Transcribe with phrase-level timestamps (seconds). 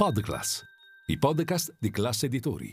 [0.00, 0.62] Podclass,
[1.06, 2.72] i podcast di classe editori.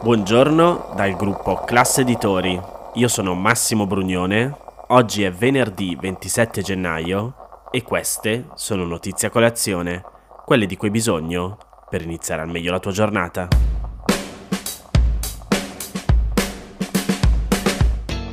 [0.00, 2.56] Buongiorno dal gruppo Classe Editori.
[2.94, 4.56] Io sono Massimo Brugnone.
[4.90, 10.04] Oggi è venerdì 27 gennaio e queste sono notizie a colazione,
[10.44, 11.58] quelle di cui hai bisogno
[11.90, 13.77] per iniziare al meglio la tua giornata.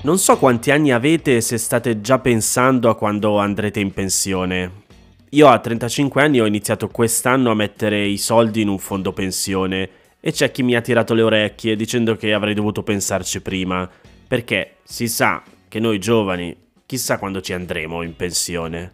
[0.06, 4.84] Non so quanti anni avete se state già pensando a quando andrete in pensione.
[5.32, 9.90] Io a 35 anni ho iniziato quest'anno a mettere i soldi in un fondo pensione
[10.20, 13.90] e c'è chi mi ha tirato le orecchie dicendo che avrei dovuto pensarci prima,
[14.28, 18.94] perché si sa che noi giovani chissà quando ci andremo in pensione.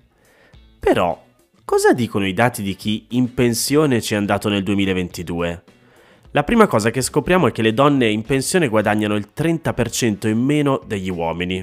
[0.80, 1.22] Però,
[1.66, 5.64] cosa dicono i dati di chi in pensione ci è andato nel 2022?
[6.34, 10.40] La prima cosa che scopriamo è che le donne in pensione guadagnano il 30% in
[10.40, 11.62] meno degli uomini.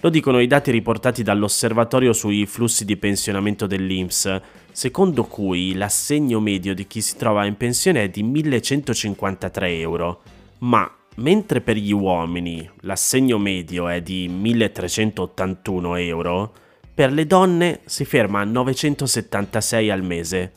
[0.00, 6.74] Lo dicono i dati riportati dall'osservatorio sui flussi di pensionamento dell'INPS, secondo cui l'assegno medio
[6.74, 10.20] di chi si trova in pensione è di 1153 euro,
[10.58, 10.86] ma
[11.16, 16.52] mentre per gli uomini l'assegno medio è di 1381 euro,
[16.92, 20.52] per le donne si ferma a 976 al mese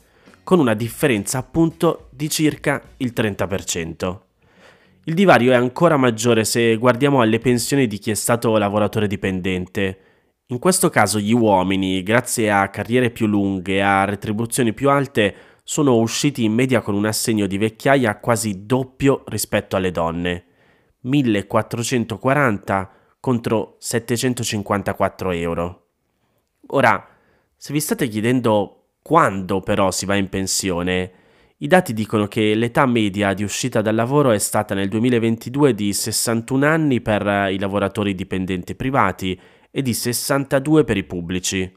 [0.48, 4.18] con una differenza appunto di circa il 30%.
[5.04, 9.98] Il divario è ancora maggiore se guardiamo alle pensioni di chi è stato lavoratore dipendente.
[10.46, 15.34] In questo caso gli uomini, grazie a carriere più lunghe e a retribuzioni più alte,
[15.64, 20.44] sono usciti in media con un assegno di vecchiaia quasi doppio rispetto alle donne.
[21.00, 25.88] 1440 contro 754 euro.
[26.68, 27.06] Ora,
[27.54, 28.77] se vi state chiedendo
[29.08, 31.12] quando però si va in pensione,
[31.60, 35.94] i dati dicono che l'età media di uscita dal lavoro è stata nel 2022 di
[35.94, 41.74] 61 anni per i lavoratori dipendenti privati e di 62 per i pubblici.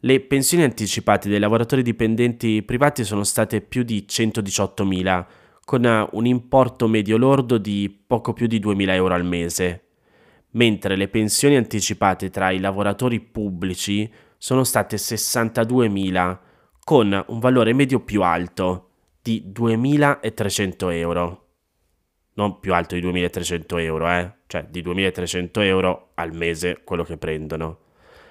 [0.00, 5.24] Le pensioni anticipate dei lavoratori dipendenti privati sono state più di 118.000,
[5.64, 9.84] con un importo medio lordo di poco più di 2.000 euro al mese,
[10.54, 16.38] mentre le pensioni anticipate tra i lavoratori pubblici sono state 62.000,
[16.86, 21.46] con un valore medio più alto di 2.300 euro.
[22.34, 24.32] Non più alto di 2.300 euro, eh?
[24.46, 27.78] cioè di 2.300 euro al mese quello che prendono.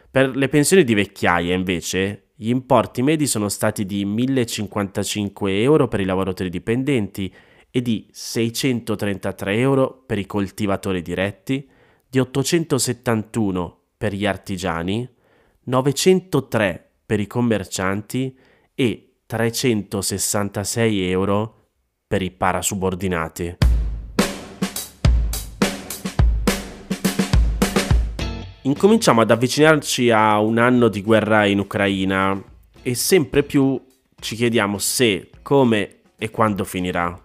[0.10, 6.00] Per le pensioni di vecchiaia invece gli importi medi sono stati di 1.055 euro per
[6.00, 7.34] i lavoratori dipendenti
[7.70, 11.70] e di 633 euro per i coltivatori diretti,
[12.08, 15.10] di 871 per gli artigiani,
[15.64, 18.36] 903 per i commercianti
[18.74, 21.56] e 366 euro
[22.08, 23.58] per i parasubordinati.
[28.64, 32.42] Incominciamo ad avvicinarci a un anno di guerra in Ucraina
[32.82, 33.80] e sempre più
[34.20, 37.20] ci chiediamo se, come e quando finirà.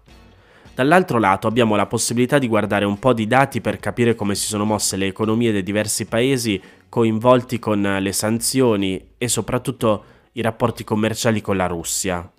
[0.74, 4.46] Dall'altro lato abbiamo la possibilità di guardare un po' di dati per capire come si
[4.46, 6.60] sono mosse le economie dei diversi paesi
[6.90, 12.30] coinvolti con le sanzioni e soprattutto i rapporti commerciali con la Russia.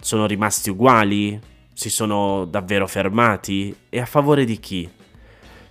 [0.00, 1.40] Sono rimasti uguali?
[1.72, 3.74] Si sono davvero fermati?
[3.88, 4.88] E a favore di chi?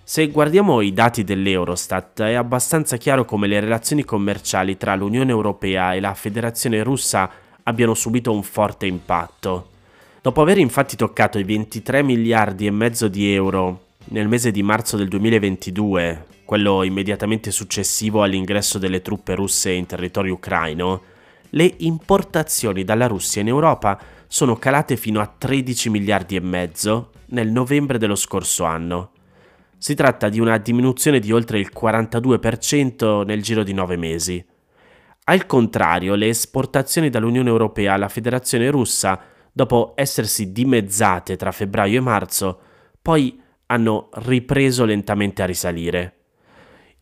[0.02, 5.94] Se guardiamo i dati dell'Eurostat è abbastanza chiaro come le relazioni commerciali tra l'Unione Europea
[5.94, 7.30] e la Federazione Russa
[7.62, 9.70] abbiano subito un forte impatto.
[10.20, 14.96] Dopo aver infatti toccato i 23 miliardi e mezzo di euro nel mese di marzo
[14.96, 21.02] del 2022, quello immediatamente successivo all'ingresso delle truppe russe in territorio ucraino,
[21.50, 27.50] le importazioni dalla Russia in Europa sono calate fino a 13 miliardi e mezzo nel
[27.50, 29.10] novembre dello scorso anno.
[29.76, 34.44] Si tratta di una diminuzione di oltre il 42% nel giro di 9 mesi.
[35.24, 39.20] Al contrario, le esportazioni dall'Unione Europea alla Federazione Russa,
[39.52, 42.60] dopo essersi dimezzate tra febbraio e marzo,
[43.02, 46.15] poi hanno ripreso lentamente a risalire.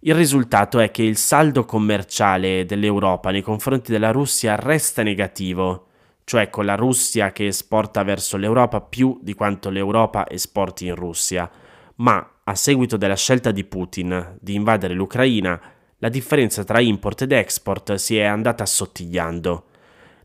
[0.07, 5.87] Il risultato è che il saldo commerciale dell'Europa nei confronti della Russia resta negativo,
[6.25, 11.51] cioè con la Russia che esporta verso l'Europa più di quanto l'Europa esporti in Russia,
[11.97, 15.59] ma a seguito della scelta di Putin di invadere l'Ucraina,
[15.97, 19.65] la differenza tra import ed export si è andata assottigliando.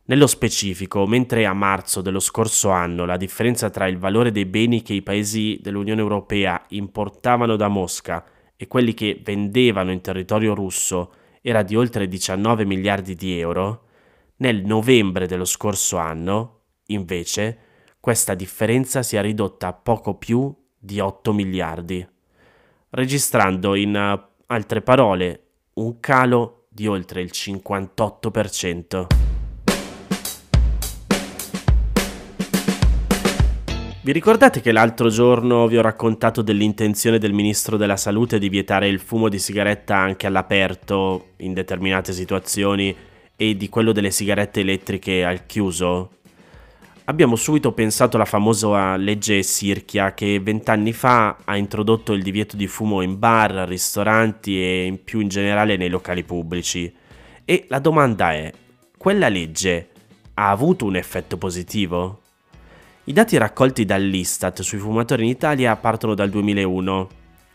[0.07, 4.81] Nello specifico, mentre a marzo dello scorso anno la differenza tra il valore dei beni
[4.81, 8.25] che i paesi dell'Unione Europea importavano da Mosca
[8.61, 13.85] e quelli che vendevano in territorio russo era di oltre 19 miliardi di euro,
[14.39, 17.57] nel novembre dello scorso anno, invece,
[18.01, 22.05] questa differenza si è ridotta a poco più di 8 miliardi,
[22.89, 23.95] registrando in
[24.47, 25.43] altre parole
[25.75, 29.28] un calo di oltre il 58%.
[34.09, 38.87] Vi ricordate che l'altro giorno vi ho raccontato dell'intenzione del ministro della salute di vietare
[38.87, 42.95] il fumo di sigaretta anche all'aperto in determinate situazioni
[43.35, 46.13] e di quello delle sigarette elettriche al chiuso?
[47.03, 52.65] Abbiamo subito pensato alla famosa legge Sirchia che vent'anni fa ha introdotto il divieto di
[52.65, 56.91] fumo in bar, ristoranti e in più in generale nei locali pubblici.
[57.45, 58.51] E la domanda è,
[58.97, 59.89] quella legge
[60.33, 62.18] ha avuto un effetto positivo?
[63.09, 67.09] I dati raccolti dall'Istat sui fumatori in Italia partono dal 2001,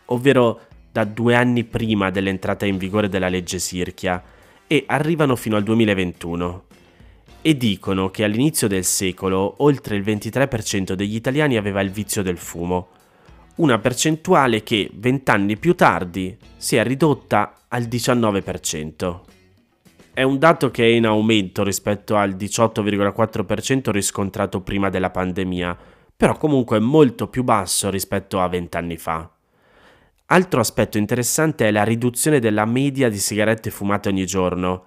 [0.07, 0.59] ovvero
[0.91, 4.21] da due anni prima dell'entrata in vigore della legge Sirchia,
[4.67, 6.63] e arrivano fino al 2021.
[7.41, 12.37] E dicono che all'inizio del secolo oltre il 23% degli italiani aveva il vizio del
[12.37, 12.89] fumo,
[13.55, 19.34] una percentuale che vent'anni più tardi si è ridotta al 19%.
[20.15, 25.77] È un dato che è in aumento rispetto al 18,4% riscontrato prima della pandemia,
[26.15, 29.29] però comunque molto più basso rispetto a vent'anni fa.
[30.27, 34.85] Altro aspetto interessante è la riduzione della media di sigarette fumate ogni giorno.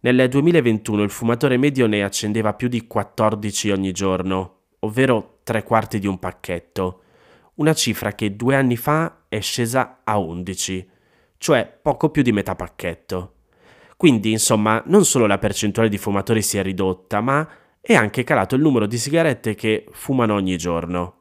[0.00, 5.98] Nel 2021 il fumatore medio ne accendeva più di 14 ogni giorno, ovvero tre quarti
[5.98, 7.02] di un pacchetto,
[7.56, 10.88] una cifra che due anni fa è scesa a 11,
[11.36, 13.34] cioè poco più di metà pacchetto.
[14.00, 17.46] Quindi, insomma, non solo la percentuale di fumatori si è ridotta, ma
[17.82, 21.16] è anche calato il numero di sigarette che fumano ogni giorno.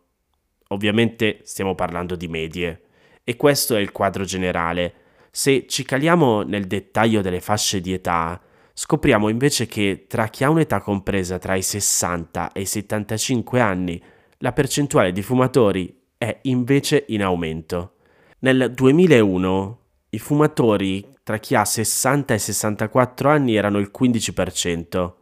[0.69, 2.83] Ovviamente stiamo parlando di medie.
[3.25, 4.93] E questo è il quadro generale.
[5.29, 8.39] Se ci caliamo nel dettaglio delle fasce di età,
[8.71, 14.01] scopriamo invece che tra chi ha un'età compresa tra i 60 e i 75 anni,
[14.37, 17.95] la percentuale di fumatori è invece in aumento.
[18.39, 19.78] Nel 2001
[20.11, 25.13] i fumatori tra chi ha 60 e 64 anni erano il 15%,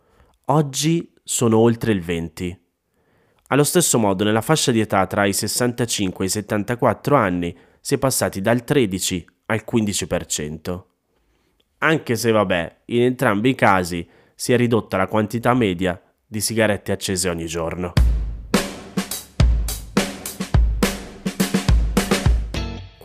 [0.45, 2.57] oggi sono oltre il 20%.
[3.49, 7.93] Allo stesso modo, nella fascia di età tra i 65 e i 74 anni si
[7.93, 10.83] è passati dal 13 al 15%.
[11.79, 16.91] Anche se, vabbè, in entrambi i casi si è ridotta la quantità media di sigarette
[16.91, 17.93] accese ogni giorno.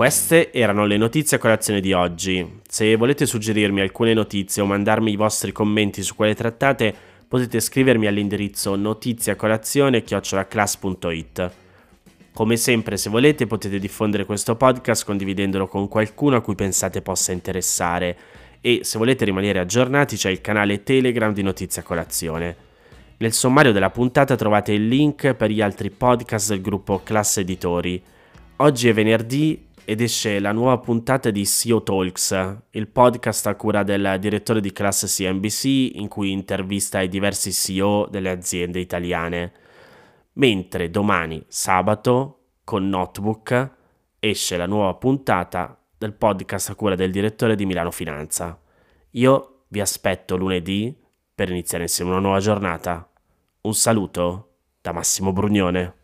[0.03, 2.59] Queste erano le notizie a colazione di oggi.
[2.67, 6.93] Se volete suggerirmi alcune notizie o mandarmi i vostri commenti su quelle trattate,
[7.29, 11.51] potete scrivermi all'indirizzo notiziacolazione.it.
[12.33, 17.31] Come sempre, se volete, potete diffondere questo podcast condividendolo con qualcuno a cui pensate possa
[17.31, 18.17] interessare.
[18.61, 22.57] E se volete rimanere aggiornati, c'è il canale Telegram di Notizia Colazione.
[23.19, 28.03] Nel sommario della puntata trovate il link per gli altri podcast del gruppo Classe Editori.
[28.57, 33.83] Oggi è venerdì ed esce la nuova puntata di CEO Talks, il podcast a cura
[33.83, 39.53] del direttore di classe CNBC in cui intervista i diversi CEO delle aziende italiane.
[40.35, 43.71] Mentre domani, sabato, con Notebook,
[44.21, 48.61] esce la nuova puntata del podcast a cura del direttore di Milano Finanza.
[49.13, 50.97] Io vi aspetto lunedì
[51.35, 53.11] per iniziare insieme una nuova giornata.
[53.63, 56.02] Un saluto da Massimo Brugnone.